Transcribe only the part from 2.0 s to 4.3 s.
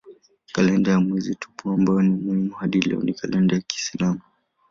ni muhimu hadi leo ni kalenda ya kiislamu.